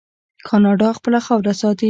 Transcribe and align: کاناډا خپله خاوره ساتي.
کاناډا 0.47 0.89
خپله 0.97 1.19
خاوره 1.25 1.53
ساتي. 1.61 1.79